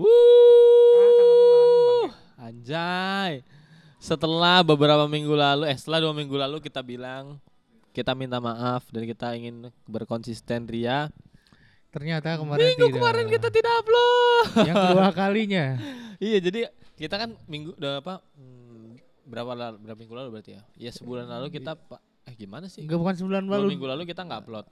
[0.00, 0.08] Wuh.
[2.40, 3.44] Anjay.
[4.00, 7.36] Setelah beberapa minggu lalu, eh setelah dua minggu lalu kita bilang
[7.92, 11.12] kita minta maaf dan kita ingin berkonsisten Ria.
[11.90, 12.96] Ternyata kemarin Minggu tidak.
[12.96, 14.46] kemarin kita tidak upload.
[14.64, 15.66] yang kedua kalinya.
[16.22, 18.22] iya, jadi kita kan minggu udah apa?
[18.38, 18.94] hmm,
[19.26, 20.62] berapa lalu, berapa minggu lalu berarti ya?
[20.78, 21.74] Iya sebulan lalu kita
[22.24, 22.86] eh gimana sih?
[22.86, 23.68] Enggak bukan sebulan Dua lalu.
[23.74, 24.66] minggu lalu kita nggak upload.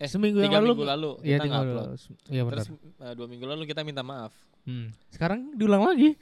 [0.00, 0.68] Eh Seminggu yang tiga lalu.
[0.72, 1.88] minggu lalu Iya, kita tiga nggak upload.
[2.30, 2.56] Iya benar.
[2.56, 2.68] Terus
[3.02, 4.32] eh, dua minggu lalu kita minta maaf.
[4.62, 4.92] Hmm.
[5.08, 6.14] Sekarang diulang lagi.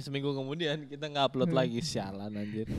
[0.00, 1.58] Seminggu kemudian kita nggak upload Hmm.
[1.60, 2.66] lagi sialan anjir.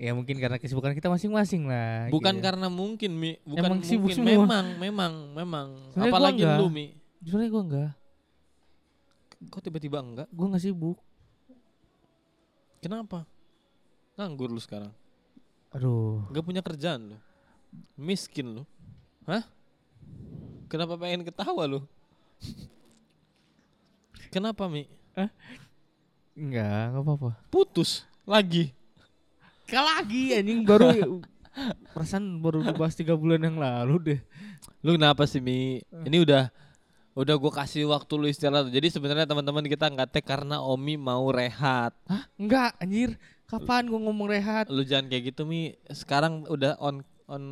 [0.00, 2.08] Ya mungkin karena kesibukan kita masing-masing lah.
[2.08, 2.42] Bukan gitu.
[2.42, 4.32] karena mungkin Mi, bukan Emang sibuk mungkin semua.
[4.48, 6.86] memang memang memang Sebenarnya gua apalagi lu Mi.
[7.22, 7.90] Sebenarnya gue enggak.
[9.52, 10.28] Kok tiba-tiba enggak?
[10.32, 10.98] Gue enggak sibuk.
[12.80, 13.28] Kenapa?
[14.16, 14.90] Nganggur lu sekarang.
[15.70, 16.24] Aduh.
[16.32, 17.18] Enggak punya kerjaan lu.
[17.94, 18.62] Miskin lu.
[19.28, 19.44] Hah?
[20.66, 21.84] Kenapa pengen ketawa lu?
[24.32, 24.88] Kenapa Mi?
[26.32, 27.30] Enggak, enggak apa-apa.
[27.52, 28.72] Putus lagi.
[29.68, 31.20] Kali lagi anjing baru
[31.92, 34.20] perasaan baru dibahas tiga bulan yang lalu deh.
[34.80, 35.84] Lu kenapa sih Mi?
[35.84, 36.48] Ini udah
[37.12, 38.72] udah gue kasih waktu lu istirahat.
[38.72, 41.92] Jadi sebenarnya teman-teman kita nggak tag karena Omi mau rehat.
[42.08, 42.24] Hah?
[42.40, 43.20] Enggak, anjir.
[43.44, 44.64] Kapan gua ngomong rehat?
[44.72, 45.76] Lu jangan kayak gitu Mi.
[45.92, 47.44] Sekarang udah on on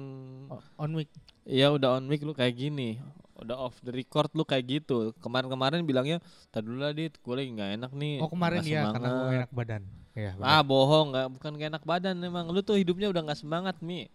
[0.48, 1.12] O- On mic.
[1.44, 2.96] ya udah on mic lu kayak gini.
[3.40, 5.16] Udah off the record lu kayak gitu.
[5.18, 6.20] Kemarin-kemarin bilangnya,
[6.52, 9.24] "Tadi dulu lah Dit, gue lagi nggak enak nih." Oh kemarin nggak ya karena semangat."
[9.24, 9.82] gua enak badan.
[10.10, 10.48] Iya, benar.
[10.50, 12.46] Ah bohong, nggak bukan gak enak badan emang.
[12.50, 14.10] Lu tuh hidupnya udah nggak semangat Mi.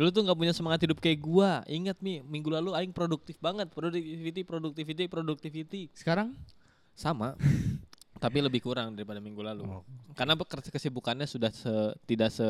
[0.00, 1.60] Lu tuh nggak punya semangat hidup kayak gua.
[1.68, 3.68] Ingat Mi, minggu lalu aing produktif banget.
[3.70, 5.82] Productivity, productivity, productivity.
[5.92, 6.34] Sekarang
[6.96, 7.36] Sama.
[8.20, 9.64] tapi lebih kurang daripada minggu lalu.
[9.64, 9.82] Oh.
[10.12, 11.72] Karena kesibukannya sudah se,
[12.04, 12.44] tidak se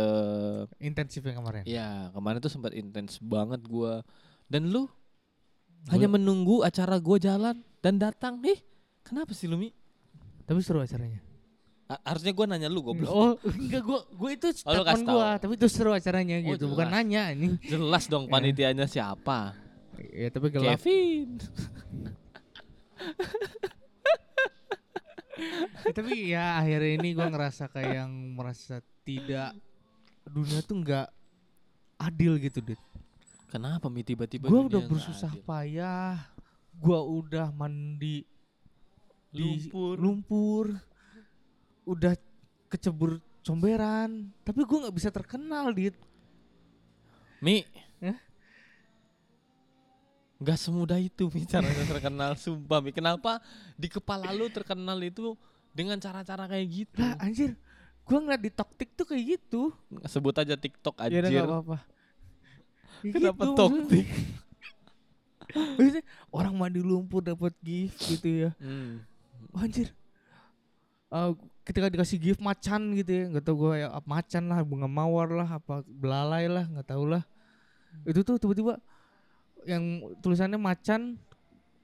[0.82, 1.62] intensif yang kemarin.
[1.62, 4.02] ya, kemarin tuh sempat intens banget gua.
[4.50, 4.90] Dan lu
[5.88, 8.36] hanya menunggu acara gua jalan dan datang.
[8.42, 8.60] Ih,
[9.00, 9.72] kenapa sih lu Mi?
[10.44, 11.22] Tapi seru acaranya.
[11.86, 13.08] A- harusnya gua nanya lu goblok.
[13.08, 15.40] Oh, enggak gua gua itu Oh, statement gua, tahu.
[15.40, 16.94] tapi itu seru acaranya Oh, gitu, bukan jelas.
[16.96, 17.54] nanya anjing.
[17.64, 18.30] Jelas dong Ya.
[18.30, 19.56] panitianya siapa?
[20.00, 20.76] Ya tapi gelap.
[20.76, 21.28] Kevin.
[25.80, 29.56] Ya, tapi ya akhirnya ini gua ngerasa kayak yang merasa tidak
[30.24, 31.08] dunia tuh enggak
[31.96, 32.80] adil gitu, Dit.
[33.50, 35.42] Kenapa Mi tiba-tiba Gua dunia udah bersusah adil?
[35.42, 36.14] payah.
[36.78, 38.22] Gua udah mandi
[39.34, 39.94] di Lumpur.
[39.98, 40.66] lumpur.
[41.82, 42.14] Udah
[42.70, 45.98] kecebur comberan, tapi gua nggak bisa terkenal, Dit.
[47.42, 47.66] Mi.
[47.98, 48.18] Hah?
[50.40, 53.44] Gak semudah itu Mi caranya terkenal Sumpah Mi Kenapa
[53.76, 55.36] di kepala lu terkenal itu
[55.68, 57.60] Dengan cara-cara kayak gitu Lah anjir,
[58.08, 59.68] gua ngeliat di toktik tuh kayak gitu.
[60.08, 61.89] Sebut aja TikTok Ya anjir apa-apa.
[63.00, 64.06] Ya Kenapa gitu, toktik
[65.76, 66.04] maksudnya.
[66.30, 68.50] Orang mandi lumpur dapat gift gitu ya.
[68.60, 69.02] hmm.
[69.56, 69.90] Anjir.
[71.10, 71.30] Eh,
[71.66, 75.58] ketika dikasih gift macan gitu ya, nggak tahu gue ya macan lah, bunga mawar lah,
[75.58, 77.26] apa belalai lah, nggak tahu lah.
[78.06, 78.78] Itu tuh tiba-tiba
[79.66, 81.18] yang tulisannya macan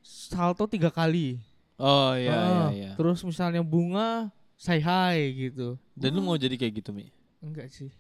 [0.07, 1.43] salto tiga kali.
[1.77, 5.75] Oh iya iya Ah, iya Terus misalnya bunga say hi gitu.
[5.99, 7.11] Dan lu mau jadi kayak gitu Mi
[7.43, 7.91] Enggak sih.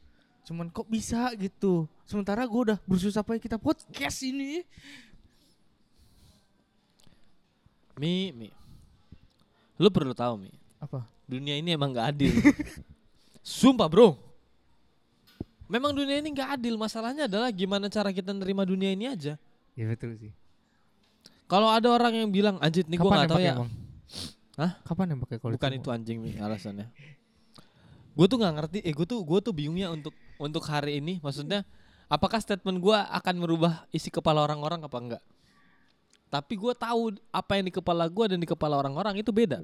[0.47, 1.91] Cuman kok bisa gitu.
[2.07, 4.62] Sementara gue udah bersusah payah kita podcast ini.
[7.97, 8.53] Mi Mi
[9.81, 11.09] Lu perlu tahu Mi Apa?
[11.25, 12.33] Dunia ini emang gak adil
[13.41, 14.21] Sumpah bro
[15.67, 19.41] Memang dunia ini gak adil Masalahnya adalah gimana cara kita nerima dunia ini aja
[19.77, 20.33] Ya betul sih.
[21.49, 23.71] Kalau ada orang yang bilang Anjir nih gue gak tahu ya emang?
[24.57, 24.73] Hah?
[24.84, 26.93] Kapan yang pakai kalau Bukan itu anjing Mi alasannya
[28.13, 31.64] Gue tuh gak ngerti Eh gue tuh gue tuh bingungnya untuk Untuk hari ini Maksudnya
[32.06, 35.22] Apakah statement gue akan merubah isi kepala orang-orang apa enggak
[36.30, 39.62] Tapi gue tahu apa yang di kepala gue dan di kepala orang-orang itu beda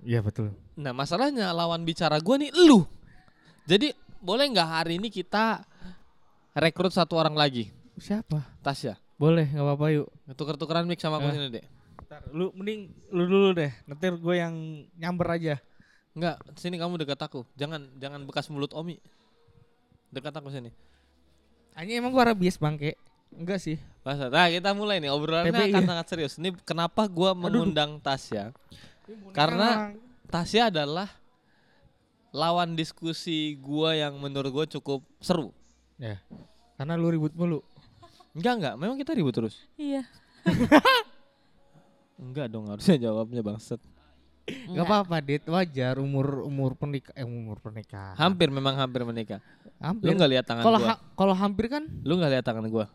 [0.00, 0.56] Iya betul.
[0.80, 2.88] Nah masalahnya lawan bicara gue nih lu.
[3.68, 5.60] Jadi boleh nggak hari ini kita
[6.56, 7.68] rekrut satu orang lagi?
[8.00, 8.60] Siapa?
[8.64, 8.96] Tasya.
[9.20, 10.08] Boleh, nggak apa-apa yuk.
[10.32, 11.34] Tuker-tukeran mic sama aku Eh.
[11.36, 11.64] sini deh.
[12.32, 13.68] Lu mending lu dulu deh.
[13.84, 14.54] Nanti gue yang
[14.96, 15.54] nyamber aja.
[16.16, 17.44] Enggak, sini kamu dekat aku.
[17.60, 18.96] Jangan jangan bekas mulut Omi.
[20.10, 20.70] Dekat aku sini.
[21.78, 22.98] Hanya emang gue rabies bangke.
[23.30, 23.78] Enggak sih.
[24.02, 24.26] Masa?
[24.26, 26.34] Nah kita mulai nih obrolannya akan sangat serius.
[26.36, 28.50] Ini kenapa gue mengundang Tasya?
[29.30, 29.94] Karena
[30.26, 31.06] Tasya adalah
[32.30, 35.54] lawan diskusi gue yang menurut gue cukup seru.
[35.98, 36.18] ya.
[36.78, 37.60] Karena lu ribut mulu.
[38.34, 39.66] Enggak enggak, memang kita ribut terus.
[39.74, 40.06] Iya.
[42.20, 43.80] Enggak dong harusnya jawabnya bangset.
[44.70, 45.42] Gak apa-apa, Dit.
[45.46, 48.14] Wajar umur umur pernikah eh umur pernikahan.
[48.16, 49.40] Hampir memang hampir menikah.
[49.80, 50.10] Hampir.
[50.10, 50.88] Lu nggak lihat tangan Kalau gua?
[50.92, 52.86] ha- kalau hampir kan Lu nggak lihat tangan gua?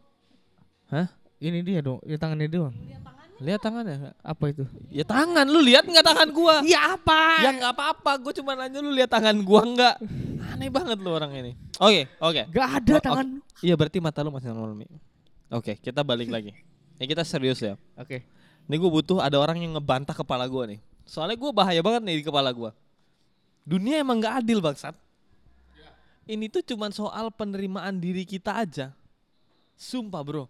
[0.92, 1.10] Hah?
[1.36, 2.74] ini dia dong, ya tangannya doang.
[2.74, 4.16] Lihat tangannya Lihat tangannya nggak?
[4.24, 4.64] Apa itu?
[4.88, 6.56] Ya tangan lu lihat nggak tangan gua?
[6.64, 7.44] Ya apa?
[7.44, 9.96] Ya nggak apa-apa, gue cuma nanya lu lihat tangan gua nggak?
[10.56, 11.52] Aneh banget lu orang ini.
[11.76, 12.42] Oke, oke.
[12.56, 13.28] Gak ada Oh, tangan.
[13.60, 14.88] Iya berarti mata lu masih normal Mi.
[15.52, 16.56] Oke, kita balik lagi.
[16.96, 17.76] Ini kita serius ya.
[18.00, 18.24] Oke.
[18.66, 20.80] Ini gue butuh ada orang yang ngebantah kepala gua nih.
[21.06, 22.74] Soalnya gua bahaya banget nih di kepala gua.
[23.66, 24.94] Dunia emang nggak adil bangsat.
[26.26, 28.94] Ini tuh cuman soal penerimaan diri kita aja.
[29.78, 30.46] Sumpah bro.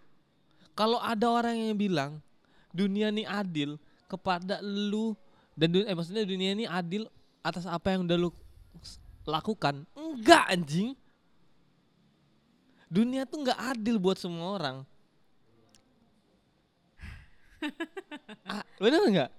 [0.76, 2.24] Kalau ada orang yang bilang
[2.72, 5.16] dunia ini adil kepada lu
[5.56, 7.08] dan dun- eh maksudnya dunia ini adil
[7.44, 8.30] atas apa yang udah lu
[9.28, 9.84] lakukan.
[9.96, 10.96] Enggak anjing.
[12.88, 14.78] Dunia tuh nggak adil buat semua orang.
[18.52, 19.32] ah, bener nggak?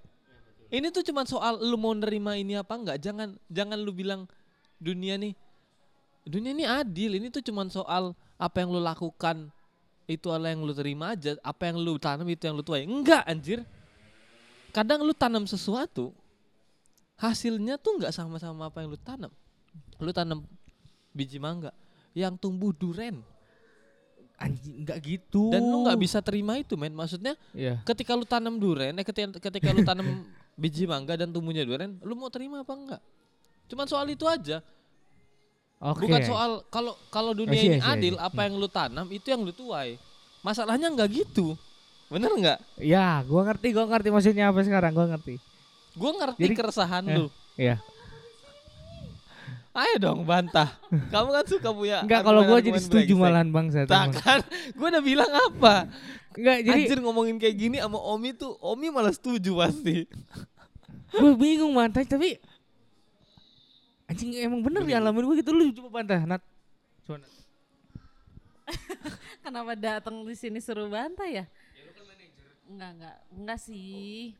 [0.67, 2.97] Ini tuh cuman soal lu mau nerima ini apa enggak.
[2.99, 4.27] Jangan jangan lu bilang
[4.77, 5.31] dunia nih
[6.27, 7.15] dunia ini adil.
[7.15, 9.47] Ini tuh cuman soal apa yang lu lakukan
[10.07, 11.39] itu adalah yang lu terima aja.
[11.39, 12.83] Apa yang lu tanam itu yang lu tuai.
[12.83, 13.63] Enggak anjir.
[14.75, 16.11] Kadang lu tanam sesuatu
[17.17, 19.31] hasilnya tuh nggak sama-sama apa yang lu tanam.
[19.97, 20.43] Lu tanam
[21.15, 21.73] biji mangga
[22.13, 23.21] yang tumbuh duren
[24.37, 25.49] Anjing nggak gitu.
[25.49, 26.93] dan lu nggak bisa terima itu men.
[26.93, 27.81] Maksudnya Iya.
[27.81, 30.05] ketika lu tanam duren, eh ketika, ketika lu tanam
[30.57, 33.01] biji mangga dan tumbuhnya duren, lu mau terima apa enggak?
[33.69, 34.59] Cuman soal itu aja.
[35.77, 36.09] Oke.
[36.09, 40.01] Bukan soal kalau kalau dunia ini adil, apa yang lu tanam itu yang lu tuai.
[40.41, 41.53] Masalahnya enggak gitu.
[42.09, 42.59] Bener nggak?
[42.81, 45.37] Ya, gua ngerti, gua ngerti maksudnya apa sekarang, gua ngerti.
[45.97, 47.25] Gue ngerti Jadi- keresahan eh, lu.
[47.57, 47.77] Iya.
[49.77, 50.73] Ayo dong bantah.
[50.89, 53.85] Kamu kan suka punya Enggak kalau gua jadi setuju malahan bangsa.
[53.85, 54.41] Tak kan?
[54.73, 55.85] Gue udah bilang apa?
[56.37, 60.05] Enggak, jadi Anjir ngomongin kayak gini sama Omi tuh, Omi malah setuju pasti.
[61.09, 62.35] gue bingung mantai tapi
[64.05, 66.43] anjing emang bener ya alamin gue gitu lu coba bantah Nat.
[67.03, 67.31] Coba, Nat.
[69.43, 71.45] Kenapa datang di sini suruh bantai ya?
[72.67, 73.15] Enggak, enggak.
[73.33, 74.35] Enggak sih.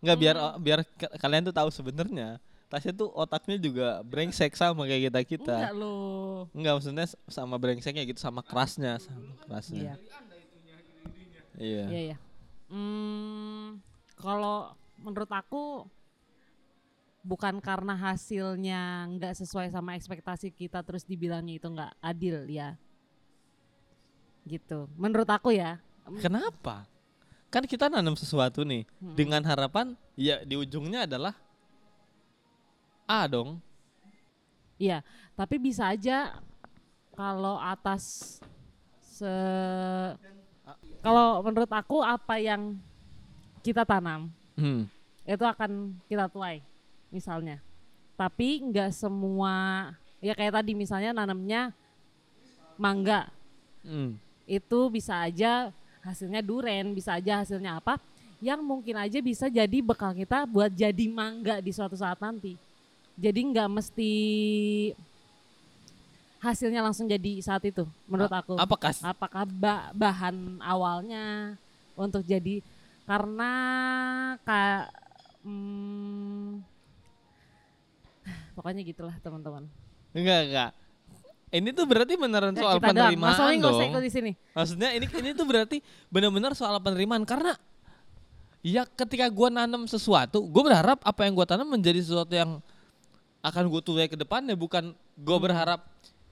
[0.00, 0.56] Nggak biar Hmm.
[0.58, 5.56] biar ka- kalian tuh tahu sebenarnya Tasya tuh otaknya juga brengsek sama kayak kita kita.
[5.58, 6.46] Enggak loh.
[6.54, 9.40] Enggak maksudnya sama brengseknya gitu sama kerasnya sama Iya.
[9.42, 9.92] kerasnya.
[9.98, 10.18] Iya.
[11.60, 12.16] Iya, iya.
[12.72, 13.84] Hmm,
[14.16, 15.84] kalau menurut aku
[17.20, 22.80] bukan karena hasilnya nggak sesuai sama ekspektasi kita terus dibilangnya itu nggak adil ya.
[24.48, 24.88] Gitu.
[24.96, 25.76] Menurut aku ya.
[26.24, 26.88] Kenapa?
[27.52, 29.14] Kan kita nanam sesuatu nih Mm-mm.
[29.18, 31.36] dengan harapan ya di ujungnya adalah
[33.10, 33.58] A dong.
[34.80, 35.04] Iya,
[35.36, 36.40] tapi bisa aja
[37.12, 38.38] kalau atas
[39.02, 39.34] se
[41.00, 42.76] kalau menurut aku apa yang
[43.60, 44.84] kita tanam Hmm.
[45.24, 46.60] itu akan kita tuai
[47.08, 47.60] misalnya.
[48.14, 49.88] Tapi nggak semua
[50.20, 51.72] ya kayak tadi misalnya nanamnya
[52.76, 53.32] mangga
[53.80, 54.20] Hmm.
[54.44, 55.72] itu bisa aja
[56.04, 57.96] hasilnya duren, bisa aja hasilnya apa
[58.40, 62.56] yang mungkin aja bisa jadi bekal kita buat jadi mangga di suatu saat nanti.
[63.16, 64.12] Jadi nggak mesti
[66.40, 68.56] hasilnya langsung jadi saat itu menurut aku.
[68.56, 71.54] Apakah Apakah ba- bahan awalnya
[71.94, 72.64] untuk jadi
[73.04, 73.52] karena
[74.40, 74.88] ka,
[75.42, 76.62] hmm,
[78.56, 79.68] pokoknya gitulah teman-teman.
[80.10, 80.70] enggak enggak.
[81.50, 82.86] Ini tuh berarti beneran Ya, soal kita.
[82.86, 83.90] Mas penerimaan usah dong.
[83.90, 84.32] ikut di sini.
[84.54, 85.76] Maksudnya ini ini tuh berarti
[86.06, 87.58] benar-benar soal penerimaan karena
[88.62, 92.62] ya ketika gua nanam sesuatu, gue berharap apa yang gua tanam menjadi sesuatu yang
[93.40, 95.42] akan gue tuai ke depannya bukan gue Hmm.
[95.42, 95.80] berharap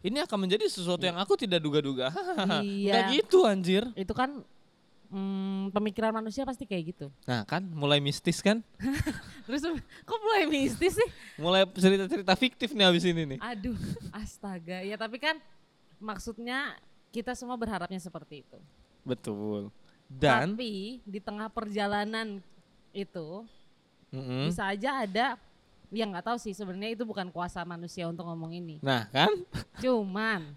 [0.02, 2.10] ini akan menjadi sesuatu yang aku tidak duga-duga.
[2.62, 2.92] Iya.
[2.94, 3.82] Enggak gitu anjir.
[3.98, 4.42] Itu kan
[5.10, 7.06] hmm, pemikiran manusia pasti kayak gitu.
[7.26, 8.62] Nah kan mulai mistis kan?
[9.46, 9.62] Terus
[10.06, 11.08] kok mulai mistis sih?
[11.36, 13.38] Mulai cerita-cerita fiktif nih abis ini nih.
[13.42, 13.76] Aduh,
[14.14, 14.84] astaga.
[14.86, 15.36] Ya tapi kan
[15.98, 16.78] maksudnya
[17.10, 18.58] kita semua berharapnya seperti itu.
[19.02, 19.72] Betul.
[20.08, 22.40] Dan tapi di tengah perjalanan
[22.96, 23.44] itu
[24.08, 24.48] Mm-mm.
[24.48, 25.36] bisa aja ada
[25.88, 28.76] yang nggak tahu sih sebenarnya itu bukan kuasa manusia untuk ngomong ini.
[28.84, 29.32] nah kan
[29.82, 30.52] Cuman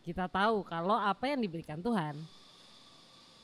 [0.00, 2.16] kita tahu kalau apa yang diberikan Tuhan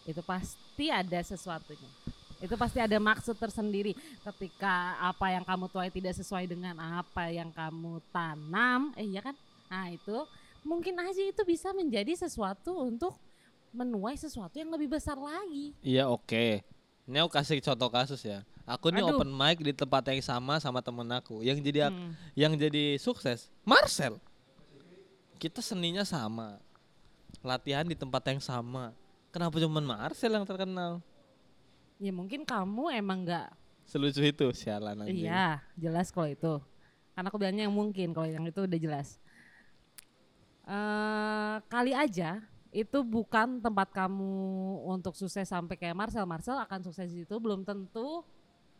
[0.07, 1.90] itu pasti ada sesuatunya.
[2.37, 7.49] Itu pasti ada maksud tersendiri ketika apa yang kamu tuai tidak sesuai dengan apa yang
[7.49, 9.35] kamu tanam, eh iya kan?
[9.73, 10.19] Nah, itu
[10.62, 13.16] mungkin aja itu bisa menjadi sesuatu untuk
[13.73, 15.73] menuai sesuatu yang lebih besar lagi.
[15.81, 16.75] Iya oke.
[17.07, 18.43] Ini aku kasih contoh kasus ya.
[18.67, 19.23] Aku nih Aduh.
[19.23, 21.39] open mic di tempat yang sama sama temen aku.
[21.41, 22.13] Yang jadi Hmm.
[22.35, 24.19] yang jadi sukses Marcel.
[25.39, 26.59] Kita seninya sama.
[27.47, 28.91] Latihan di tempat yang sama.
[29.31, 30.99] Kenapa cuma Marcel yang terkenal?
[32.03, 33.49] Ya mungkin kamu emang nggak
[33.87, 35.31] Selucu itu sialan anjing.
[35.31, 36.59] Iya, jelas kalau itu.
[37.15, 39.23] Karena aku bilangnya yang mungkin, kalau yang itu udah jelas.
[40.67, 42.43] eh kali aja
[42.75, 44.33] itu bukan tempat kamu
[44.91, 46.27] untuk sukses sampai kayak Marcel.
[46.29, 48.23] Marcel akan sukses di situ belum tentu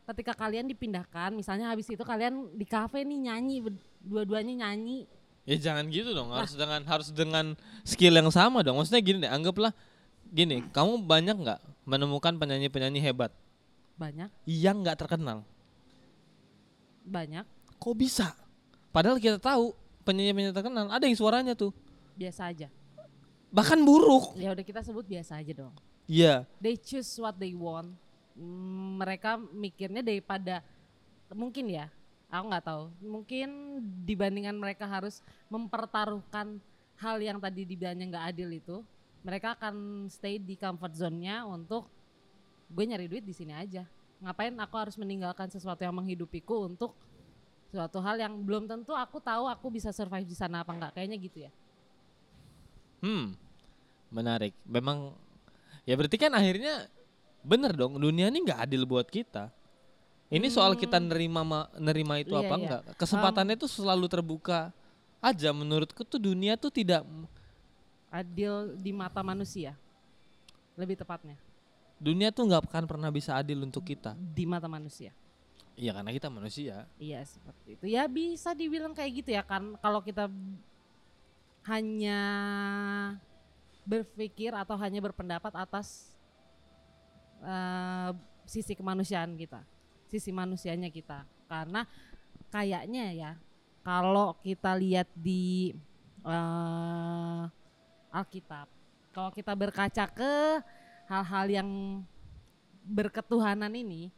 [0.07, 3.57] ketika kalian dipindahkan, misalnya habis itu kalian di kafe nih nyanyi,
[3.99, 5.11] dua-duanya nyanyi.
[5.47, 8.79] Ya jangan gitu dong, harus dengan harus dengan skill yang sama dong.
[8.79, 9.75] Maksudnya gini deh, anggaplah
[10.31, 13.31] gini, kamu banyak nggak menemukan penyanyi-penyanyi hebat
[13.99, 15.47] Banyak, yang nggak terkenal?
[17.07, 17.47] banyak,
[17.79, 18.35] Kok bisa?
[18.91, 19.71] Padahal kita tahu
[20.03, 21.71] penyanyi-penyanyi terkenal ada yang suaranya tuh
[22.19, 22.67] biasa aja.
[23.57, 24.37] Bahkan buruk.
[24.37, 25.73] Ya udah kita sebut biasa aja dong.
[26.05, 26.45] Iya.
[26.61, 27.97] They choose what they want.
[28.37, 30.61] Mm, Mereka mikirnya daripada
[31.33, 31.89] mungkin ya,
[32.29, 32.85] aku nggak tahu.
[33.01, 33.49] Mungkin
[34.05, 36.61] dibandingkan mereka harus mempertaruhkan
[37.01, 38.77] hal yang tadi dibilangnya nggak adil itu,
[39.25, 41.89] mereka akan stay di comfort zone-nya untuk
[42.69, 43.89] gue nyari duit di sini aja.
[44.21, 46.93] Ngapain aku harus meninggalkan sesuatu yang menghidupiku untuk
[47.73, 50.93] suatu hal yang belum tentu aku tahu aku bisa survive di sana apa enggak.
[50.93, 51.53] Kayaknya gitu ya.
[53.05, 53.37] Hmm.
[54.11, 54.55] Menarik.
[54.67, 55.15] Memang
[55.87, 56.87] ya berarti kan akhirnya
[57.47, 59.51] bener dong dunia ini nggak adil buat kita.
[60.27, 62.43] Ini soal kita nerima ma- nerima itu Hmm.
[62.43, 62.63] Iya, apa iya.
[62.67, 62.83] enggak.
[62.99, 64.75] Kesempatannya tuh selalu terbuka
[65.23, 67.07] aja menurutku tuh dunia tuh tidak
[68.11, 69.75] Adil di mata manusia.
[70.79, 71.39] Lebih tepatnya
[71.97, 74.13] dunia tuh nggak akan pernah bisa adil untuk kita.
[74.17, 75.13] di mata manusia.
[75.77, 76.89] Iya karena kita manusia.
[76.97, 77.85] Iya seperti itu.
[77.89, 79.77] Ya bisa dibilang kayak gitu ya kan.
[79.81, 80.29] Kalau kita
[81.69, 82.21] hanya
[83.87, 86.11] berpikir atau hanya berpendapat atas
[87.41, 88.11] eh,
[88.43, 89.63] sisi kemanusiaan kita,
[90.11, 91.23] sisi manusianya kita.
[91.47, 91.87] Karena
[92.51, 93.33] kayaknya ya
[93.87, 95.71] kalau kita lihat di
[96.27, 97.43] eh,
[98.11, 98.67] Alkitab,
[99.15, 100.33] kalau kita berkaca ke
[101.07, 101.69] hal-hal yang
[102.83, 104.11] berketuhanan ini,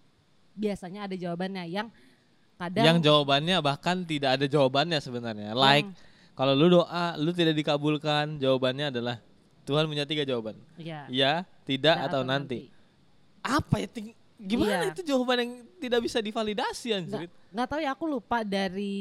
[0.57, 1.93] biasanya ada jawabannya yang
[2.57, 5.53] kadang Yang jawabannya bahkan tidak ada jawabannya sebenarnya.
[5.53, 5.93] Like
[6.35, 9.17] kalau lu doa lu tidak dikabulkan, jawabannya adalah
[9.69, 10.57] Tuhan punya tiga jawaban.
[10.81, 12.73] ya, Ya, tidak, atau, nanti.
[13.45, 13.89] Apa ya?
[13.89, 14.95] ting- Gimana Iya.
[14.95, 17.27] itu jawaban yang tidak bisa divalidasi anjir?
[17.51, 18.95] nggak tahu ya aku lupa dari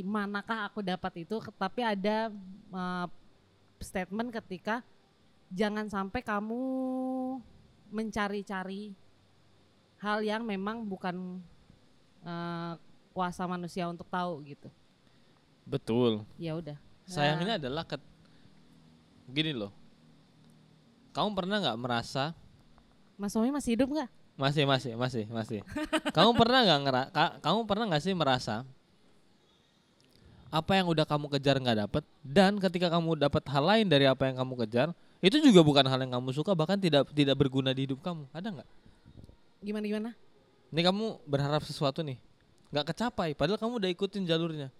[0.00, 2.30] manakah aku dapat itu tapi ada
[2.70, 3.04] uh,
[3.76, 4.80] statement ketika
[5.50, 6.56] jangan sampai kamu
[7.90, 8.94] mencari-cari
[9.98, 11.42] hal yang memang bukan
[12.22, 12.78] uh,
[13.10, 14.70] kuasa manusia untuk tahu gitu
[15.66, 16.24] Betul.
[16.38, 18.00] ya udah Sayangnya adalah ket...
[19.26, 19.72] gini loh.
[21.18, 22.30] Kamu pernah nggak merasa
[23.18, 24.06] Mas Somi masih hidup nggak
[24.38, 25.60] masih masih masih masih.
[26.14, 27.02] kamu pernah nggak ngera...
[27.10, 28.62] ka- kamu pernah nggak sih merasa
[30.48, 34.24] apa yang udah kamu kejar nggak dapet dan ketika kamu dapat hal lain dari apa
[34.24, 37.84] yang kamu kejar itu juga bukan hal yang kamu suka bahkan tidak tidak berguna di
[37.84, 38.68] hidup kamu ada nggak?
[39.60, 40.10] gimana gimana
[40.70, 42.16] Ini kamu berharap sesuatu nih
[42.70, 44.70] nggak kecapai padahal kamu udah ikutin jalurnya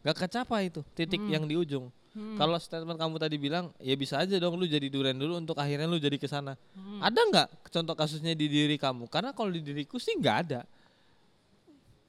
[0.00, 1.34] nggak kecapai itu titik Hmm.
[1.34, 1.90] yang di ujung.
[2.10, 5.86] Kalau statement kamu tadi bilang ya bisa aja dong lu jadi duren dulu untuk akhirnya
[5.86, 6.58] lu jadi ke sana.
[6.74, 6.98] Hmm.
[6.98, 9.06] Ada nggak contoh kasusnya di diri kamu?
[9.06, 10.66] Karena kalau di diriku sih nggak ada.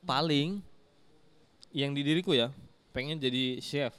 [0.01, 0.58] Paling
[1.70, 2.50] yang di diriku ya
[2.91, 3.93] pengen jadi chef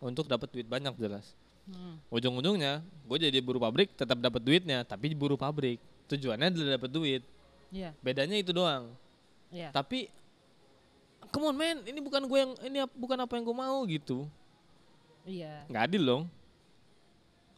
[0.00, 1.36] untuk dapat duit banyak jelas.
[1.68, 2.00] Hmm.
[2.08, 5.76] Ujung-ujungnya gue jadi buruh pabrik tetap dapat duitnya tapi buruh pabrik
[6.08, 7.22] tujuannya adalah dapat duit.
[7.74, 8.94] Iya, Bedanya itu doang.
[9.52, 9.68] iya.
[9.74, 10.08] Tapi
[11.28, 14.24] come on man, ini bukan gue yang ini bukan apa yang gue mau gitu.
[15.26, 15.66] Iya.
[15.66, 16.22] Nggak adil dong.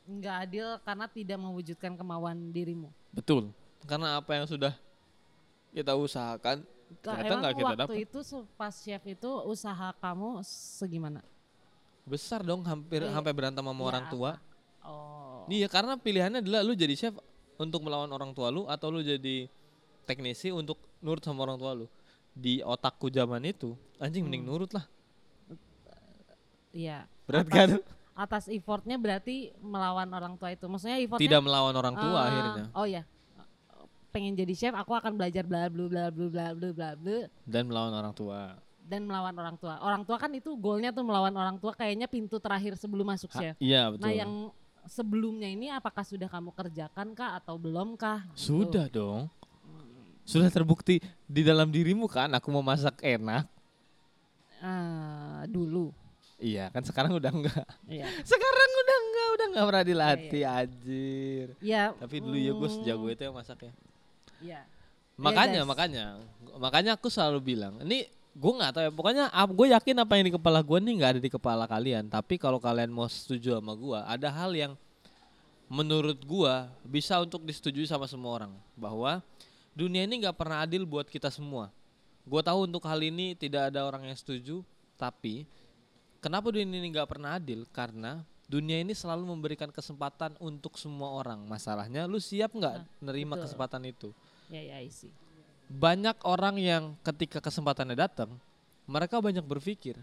[0.08, 2.88] Nggak adil karena tidak mewujudkan kemauan dirimu.
[3.12, 3.52] Betul.
[3.84, 4.72] Karena apa yang sudah
[5.70, 6.64] kita usahakan
[7.04, 7.96] Ka- Ternyata nggak kita waktu dapet.
[8.00, 8.18] itu
[8.56, 11.20] pas chef itu usaha kamu segimana?
[12.08, 13.12] besar dong hampir Iya.
[13.12, 14.30] sampai berantem sama Ya, orang tua.
[14.32, 14.88] apa?
[14.88, 15.44] Oh.
[15.46, 17.12] Iya, karena pilihannya adalah lu jadi chef
[17.54, 19.44] untuk melawan orang tua lu atau lu jadi
[20.02, 21.84] teknisi untuk nurut sama orang tua lu.
[22.32, 24.56] Di otakku zaman itu, anjing mending Hmm.
[24.56, 24.88] nurut lah.
[26.70, 27.04] Iya.
[27.28, 27.68] Berat atas, kan?
[28.16, 30.64] Atas effortnya berarti melawan orang tua itu.
[30.66, 33.02] Maksudnya effortnya Tidak melawan orang tua eh, akhirnya Oh ya.
[34.08, 37.68] Pengen jadi chef, aku akan belajar bla bla bla bla bla bla bla bla dan
[37.68, 38.56] melawan orang tua.
[38.88, 39.76] dan melawan orang tua.
[39.84, 43.52] Orang tua kan itu goalnya tuh melawan orang tua kayaknya pintu terakhir sebelum masuk Ha-
[43.52, 43.54] chef.
[43.60, 44.08] iya, betul.
[44.08, 44.32] Nah yang
[44.88, 48.24] sebelumnya ini apakah sudah kamu kerjakan kah atau belum kah?
[48.32, 48.64] Gitu.
[48.64, 49.28] Sudah dong.
[50.24, 53.44] Sudah terbukti di dalam dirimu kan aku mau masak enak.
[54.58, 55.92] Eh, dulu.
[56.38, 57.66] Iya, kan sekarang udah enggak.
[57.90, 58.06] Iya.
[58.30, 61.46] Sekarang udah enggak, udah enggak pernah dilatih anjir.
[61.58, 61.90] Ya.
[61.98, 63.74] Tapi dulu ya gue mm, sejago itu yang masaknya.
[64.38, 64.62] Iya.
[65.18, 65.70] Makanya, guys.
[65.74, 66.04] makanya,
[66.62, 68.06] makanya aku selalu bilang, ini
[68.38, 68.92] gue nggak tahu ya.
[68.94, 72.06] Pokoknya gue yakin apa yang di kepala gue nih nggak ada di kepala kalian.
[72.06, 74.72] Tapi kalau kalian mau setuju sama gue, ada hal yang
[75.66, 76.54] menurut gue
[76.86, 79.20] bisa untuk disetujui sama semua orang bahwa
[79.74, 81.74] dunia ini nggak pernah adil buat kita semua.
[82.22, 84.62] Gue tahu untuk hal ini tidak ada orang yang setuju,
[84.94, 85.50] tapi
[86.18, 87.64] kenapa dunia ini nggak pernah adil?
[87.70, 91.44] Karena dunia ini selalu memberikan kesempatan untuk semua orang.
[91.44, 93.44] Masalahnya lu siap nggak Nah, nerima betul.
[93.46, 94.08] kesempatan itu?
[94.48, 95.12] Ya ya I see.
[95.68, 98.32] Banyak orang yang ketika kesempatannya datang,
[98.88, 100.00] mereka banyak berpikir,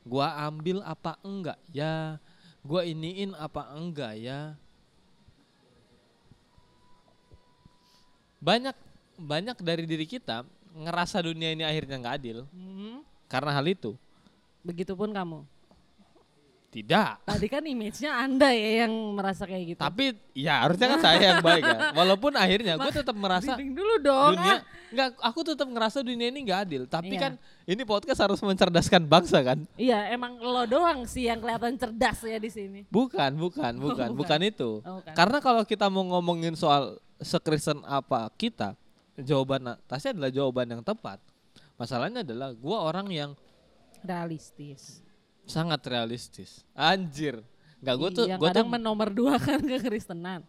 [0.00, 2.16] gua ambil apa enggak ya?
[2.64, 4.56] Gua iniin apa enggak ya?
[8.40, 8.72] Banyak
[9.20, 13.04] banyak dari diri kita ngerasa dunia ini akhirnya nggak adil Mhm.
[13.30, 13.94] Karena hal itu.
[14.66, 15.46] Begitupun kamu.
[16.70, 17.26] Tidak.
[17.26, 19.80] Tadi kan image-nya Anda ya yang merasa kayak gitu.
[19.82, 21.78] Tapi ya harusnya kan saya yang baik ya.
[21.98, 24.38] Walaupun akhirnya gue tetap merasa dulu dong.
[24.38, 24.58] dunia ah.
[24.90, 26.82] nggak aku tetap ngerasa dunia ini nggak adil.
[26.86, 27.22] Tapi Iya.
[27.26, 27.32] kan
[27.66, 29.66] ini podcast harus mencerdaskan bangsa kan?
[29.74, 32.80] Iya, emang lo doang sih yang kelihatan cerdas ya di sini.
[32.86, 34.38] Bukan, bukan, bukan, bukan.
[34.38, 34.78] bukan itu.
[34.86, 35.14] Oh, bukan.
[35.18, 38.78] Karena kalau kita mau ngomongin soal sekristen apa kita,
[39.18, 41.18] jawaban Tasya adalah jawaban yang tepat.
[41.80, 43.30] Masalahnya adalah gua orang yang
[44.00, 45.00] Realistis.
[45.44, 46.60] sangat realistis.
[46.72, 47.40] Anjir.
[47.80, 50.44] Nggak gue tuh gua tuh kadang menomor dua kan kekristenan.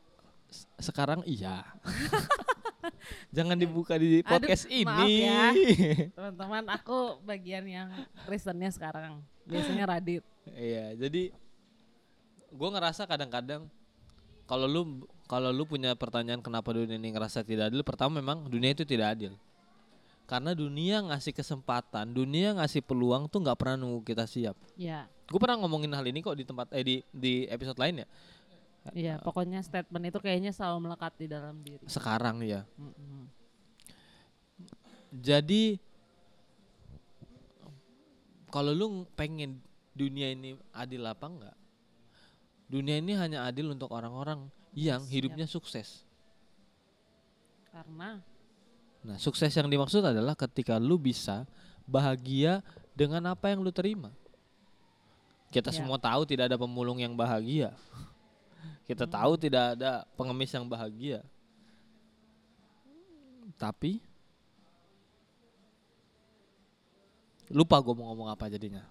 [0.78, 1.64] sekarang iya.
[3.36, 5.24] Jangan dibuka di Aduh, podcast maaf ini.
[5.24, 5.48] ya.
[6.20, 7.88] Teman-teman, aku bagian yang
[8.28, 9.24] Kristennya sekarang.
[9.48, 10.24] Biasanya Radit.
[10.52, 11.32] Iya, jadi
[12.52, 13.72] gue ngerasa kadang-kadang
[14.44, 14.82] kalau lu
[15.26, 19.16] kalau lu punya pertanyaan kenapa dunia ini ngerasa tidak adil, pertama memang dunia itu tidak
[19.16, 19.34] adil.
[20.32, 24.56] Karena dunia ngasih kesempatan, dunia ngasih peluang tuh nggak pernah nunggu kita siap.
[24.80, 28.08] Ya, Gue pernah ngomongin hal ini kok di tempat eh di di episode lain ya.
[28.92, 29.16] iya.
[29.20, 31.84] Pokoknya statement itu kayaknya selalu melekat di dalam diri.
[31.88, 32.68] Sekarang ya.
[32.76, 33.32] Mm-mm.
[35.12, 35.80] Jadi
[38.48, 39.64] kalau lu pengen
[39.96, 41.58] dunia ini adil apa enggak?
[42.72, 45.12] Dunia ini hanya adil untuk orang-orang yang Siap.
[45.12, 46.08] hidupnya sukses.
[47.72, 48.20] Karena
[49.02, 51.50] Nah, sukses yang dimaksud adalah ketika lu bisa
[51.90, 52.62] bahagia
[52.94, 54.14] dengan apa yang lu terima.
[55.50, 55.82] Kita Ya.
[55.82, 57.74] semua tahu tidak ada pemulung yang bahagia.
[58.86, 59.14] Kita Hmm.
[59.14, 61.26] tahu tidak ada pengemis yang bahagia.
[63.58, 64.00] Tapi
[67.52, 68.86] lupa gue mau ngomong apa jadinya.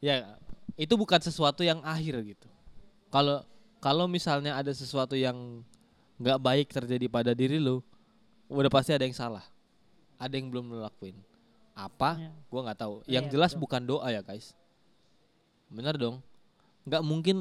[0.00, 0.36] Ya,
[0.76, 2.48] itu bukan sesuatu yang akhir gitu.
[3.12, 3.44] Kalau
[3.84, 5.60] kalau misalnya ada sesuatu yang
[6.16, 7.84] nggak baik terjadi pada diri lu,
[8.54, 9.42] udah pasti ada yang salah.
[10.16, 11.18] Ada yang belum lu lakuin.
[11.74, 12.16] Apa?
[12.16, 12.30] Ya.
[12.46, 12.94] Gua nggak tahu.
[13.04, 13.62] Iya, Yang jelas betul.
[13.62, 14.54] bukan doa ya, guys.
[15.66, 16.22] Bener dong.
[16.84, 17.36] Nggak mungkin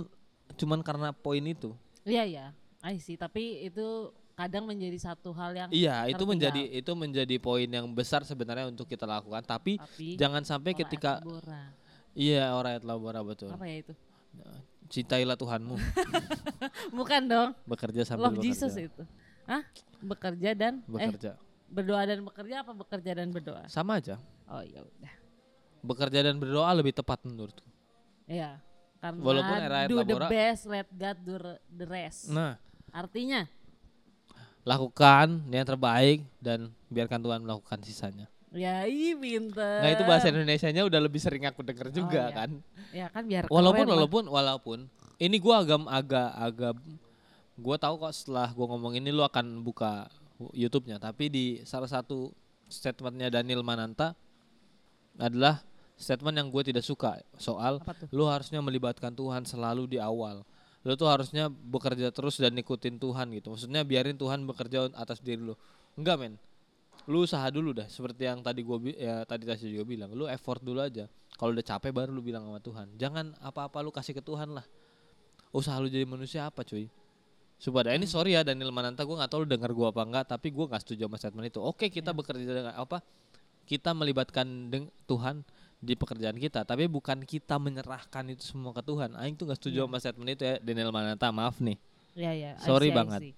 [0.53, 1.71] cuman karena poin itu.
[2.01, 2.45] Iya ya,
[2.81, 3.13] I see.
[3.13, 6.27] Tapi itu kadang menjadi satu hal yang Iya, itu tertinggal.
[6.27, 9.39] menjadi itu menjadi poin yang besar sebenarnya untuk kita lakukan.
[9.39, 11.21] Tapi tapi jangan sampai ketika
[12.11, 13.49] iya orang labora betul.
[13.49, 13.93] apa ya itu?
[14.83, 15.73] Cintailah Tuhanmu,
[16.97, 17.49] Bukan dong.
[17.63, 18.49] bekerja sambil Love bekerja.
[18.51, 19.03] Jesus itu.
[19.45, 19.63] Hah?
[19.99, 21.35] Bekerja dan eh Bekerja.
[21.65, 23.63] berdoa dan bekerja apa bekerja dan berdoa?
[23.67, 24.19] Sama aja.
[24.45, 25.13] Oh ya udah.
[25.81, 27.67] Bekerja dan berdoa lebih tepat menurutku.
[28.23, 28.59] Iya.
[28.97, 31.35] Karena Walaupun era do the Labora- best, let God do
[31.69, 32.27] the rest.
[32.29, 32.55] Nah,
[32.89, 33.43] Artinya,
[34.63, 38.27] lakukan yang terbaik dan biarkan Tuhan melakukan sisanya.
[38.53, 39.81] ya ih pinter.
[39.81, 42.37] Nah, itu bahasa Indonesianya udah lebih sering aku denger juga iya.
[42.37, 42.49] kan.
[42.93, 43.93] Ya kan biar Walaupun lah.
[43.97, 44.79] walaupun walaupun
[45.17, 46.73] ini gua agak agak agak
[47.59, 50.09] gua tahu kok setelah gua ngomong ini lu akan buka
[50.51, 52.33] YouTube-nya, tapi di salah satu
[52.67, 54.17] statementnya Daniel Mananta
[55.21, 55.61] adalah
[55.93, 57.77] statement yang gue tidak suka soal
[58.09, 60.41] lu harusnya melibatkan Tuhan selalu di awal.
[60.83, 63.55] Lu tuh harusnya bekerja terus dan ikutin Tuhan gitu.
[63.55, 65.55] Maksudnya biarin Tuhan bekerja atas diri lu.
[65.95, 66.35] Enggak, men.
[67.07, 70.11] Lu usaha dulu dah seperti yang tadi gua bi- ya tadi Tasya juga bilang.
[70.11, 71.07] Lu effort dulu aja.
[71.39, 72.87] Kalau udah capek baru lu bilang sama Tuhan.
[72.99, 74.65] Jangan apa-apa lu kasih ke Tuhan lah.
[75.55, 76.91] Usaha lu jadi manusia apa, cuy?
[77.63, 80.51] Subada ini sorry ya Daniel Mananta gua nggak tahu lu denger gua apa enggak tapi
[80.51, 81.63] gua nggak setuju sama statement itu.
[81.63, 82.15] Oke, kita Ya.
[82.15, 82.99] bekerja dengan apa?
[83.63, 85.47] Kita melibatkan deng- Tuhan
[85.79, 89.15] di pekerjaan kita, tapi bukan kita menyerahkan itu semua ke Tuhan.
[89.15, 89.85] Aing tuh gak setuju Iya.
[89.85, 91.79] sama statement itu ya Daniel Mananta, maaf nih.
[92.13, 92.51] Ya ya.
[92.53, 93.19] I Sorry see, I banget.
[93.21, 93.33] see.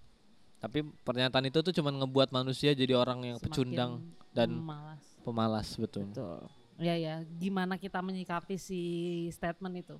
[0.57, 3.91] Tapi pernyataan itu tuh cuman ngebuat manusia jadi orang yang Semakin pecundang
[4.31, 5.05] dan malas.
[5.21, 6.09] pemalas betul.
[6.09, 6.41] Betul.
[6.75, 8.81] Ya ya, gimana kita menyikapi si
[9.29, 9.95] statement itu?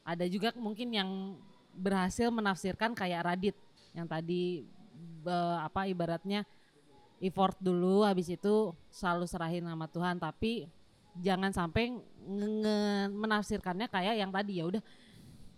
[0.00, 1.10] Ada juga mungkin yang
[1.74, 3.56] berhasil menafsirkan kayak Radit
[3.94, 4.66] yang tadi
[5.22, 6.46] be- apa ibaratnya
[7.20, 10.66] effort dulu habis itu selalu serahin sama Tuhan tapi
[11.18, 11.92] jangan sampai
[12.24, 14.82] nge- menafsirkannya kayak yang tadi ya udah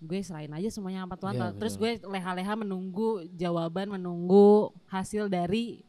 [0.03, 1.35] gue serahin aja semuanya sama Tuhan.
[1.38, 5.87] Iya, terus gue leha-leha menunggu jawaban menunggu hasil dari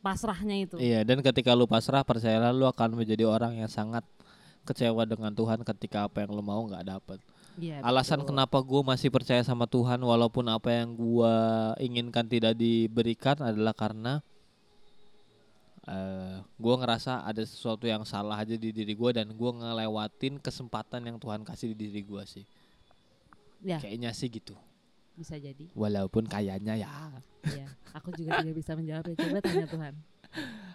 [0.00, 0.76] pasrahnya itu.
[0.80, 4.02] Iya, dan ketika lu pasrah percayalah lu akan menjadi orang yang sangat
[4.64, 7.20] kecewa dengan Tuhan ketika apa yang lu mau nggak dapet.
[7.52, 8.32] Iya, Alasan betul.
[8.32, 11.34] kenapa gue masih percaya sama Tuhan walaupun apa yang gua
[11.76, 14.24] inginkan tidak diberikan adalah karena
[15.82, 21.02] eh gue ngerasa ada sesuatu yang salah aja di diri gue dan gue ngelewatin kesempatan
[21.04, 22.46] yang Tuhan kasih di diri gue sih
[23.62, 24.58] Ya, kayaknya sih gitu
[25.14, 25.70] bisa jadi.
[25.74, 26.90] walaupun kayaknya ya
[27.44, 29.14] Iya, aku juga tidak bisa menjawabnya.
[29.18, 29.94] Coba tanya Tuhan.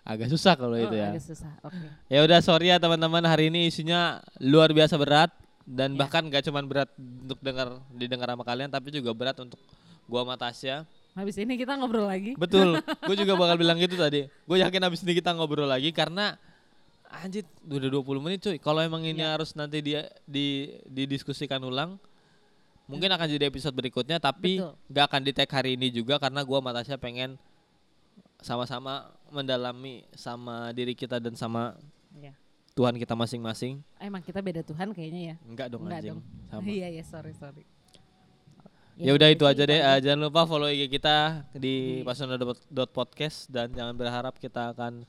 [0.05, 1.51] agak susah kalau oh, itu ya agak susah.
[1.65, 1.87] Oke.
[2.07, 5.31] ya udah sorry ya teman-teman hari ini isinya luar biasa berat
[5.67, 5.99] dan Ya.
[5.99, 9.59] bahkan gak cuman berat untuk dengar didengar sama kalian tapi juga berat untuk
[10.07, 12.33] gua sama Tasya Habis ini kita ngobrol lagi.
[12.33, 16.37] betul gue juga bakal bilang gitu tadi gue yakin abis ini kita ngobrol lagi karena
[17.09, 19.33] anjir udah 20 menit cuy kalau emang ini Ya.
[19.33, 21.99] harus nanti dia di didiskusikan ulang
[22.85, 24.71] mungkin akan jadi episode berikutnya tapi Betul.
[24.87, 27.35] gak akan di tag hari ini juga karena gua sama Tasya pengen
[28.37, 28.93] sama-sama
[29.27, 31.75] mendalami sama diri kita dan sama
[32.13, 32.31] Iya.
[32.77, 35.35] Tuhan kita masing-masing Emang kita beda Tuhan kayaknya ya.
[35.43, 36.21] enggak dong Enggak anjing dong.
[36.47, 37.65] sama Iya, iya, sorry, sorry.
[38.95, 39.77] Ya udah itu aja deh.
[39.77, 45.05] Eh, jangan lupa follow IG kita di Di- pasona.podcast dan jangan berharap kita akan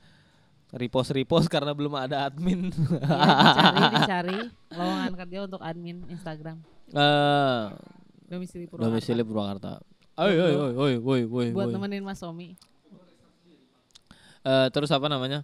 [0.71, 2.69] repost repost karena belum ada admin.
[2.69, 3.01] Iya,
[3.41, 4.37] dicari, dicari
[4.71, 6.57] lowongan kerja untuk admin Instagram.
[6.87, 7.63] Eh,
[8.27, 8.85] Domisili Purwakarta.
[8.87, 9.71] domisili Purwakarta.
[10.19, 11.47] Oi oi oi oi oi oi.
[11.49, 11.73] Buat oi.
[11.73, 12.53] nemenin Mas Omi.
[14.39, 15.41] Eh, terus apa namanya?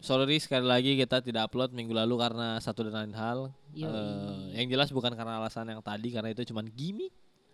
[0.00, 3.52] Sorry sekali lagi kita tidak upload minggu lalu karena satu dan lain hal.
[3.70, 3.84] Yoi.
[3.84, 7.12] Eh, yang jelas bukan karena alasan yang tadi karena itu cuman gimmick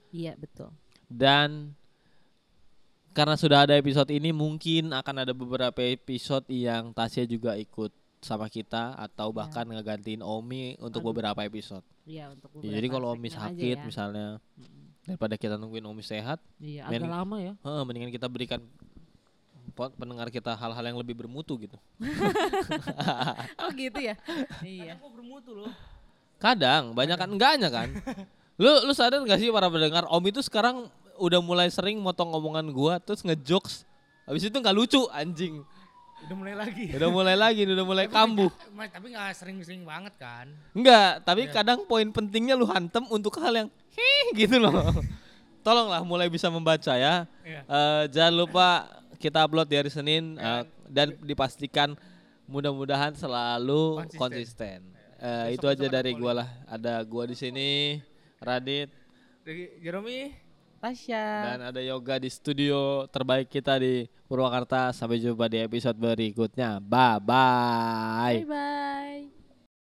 [0.08, 0.70] Iya, betul.
[1.06, 1.74] dan
[3.10, 8.46] karena sudah ada episode ini mungkin akan ada beberapa episode yang Tasya juga ikut sama
[8.46, 9.36] kita atau Ya.
[9.36, 11.10] bahkan ngegantiin Omi untuk Aduh.
[11.12, 11.82] beberapa episode.
[12.04, 13.84] Iya, untuk Ya, jadi beberapa kalau Omi sakit ya.
[13.84, 14.26] misalnya
[15.02, 17.52] daripada kita nungguin Omi sehat, Iya, agak lama ya.
[17.56, 18.62] heeh, mendingan kita berikan
[19.76, 21.76] pendengar kita hal-hal yang lebih bermutu gitu.
[23.60, 24.14] Oh gitu ya.
[24.64, 24.96] iya.
[24.96, 25.72] Kok bermutu loh?
[26.40, 27.88] Kadang banyak kan enggaknya kan.
[28.62, 30.88] lu lu sadar gak sih para pendengar Om itu sekarang
[31.20, 33.84] udah mulai sering motong omongan gua terus ngejokes.
[34.24, 35.60] Habis itu nggak lucu anjing.
[36.26, 36.86] Udah mulai lagi.
[36.96, 38.48] Udah mulai lagi, udah mulai kambuh.
[38.72, 40.48] Mas, tapi nggak sering-sering banget kan?
[40.72, 41.52] Enggak, tapi Iya.
[41.52, 44.72] kadang poin pentingnya lu hantem untuk hal yang hih gitu loh.
[45.64, 47.28] Tolonglah mulai bisa membaca ya.
[47.44, 47.60] Iya.
[47.68, 51.96] Eh, jangan lupa kita upload di hari Senin eh, dan dipastikan
[52.46, 54.20] mudah-mudahan selalu konsisten.
[54.20, 54.78] Konsisten.
[55.16, 56.48] Eh, Besok itu aja dari gua lah.
[56.68, 57.98] Ada gua di sini,
[58.38, 58.92] Radit
[59.82, 60.46] Jeromi.
[60.76, 61.24] Tasya.
[61.50, 64.92] dan ada Yoga di studio terbaik kita di Purwakarta.
[64.92, 66.78] Sampai jumpa di episode berikutnya.
[66.78, 68.44] Bye bye.
[68.44, 69.35] Bye bye.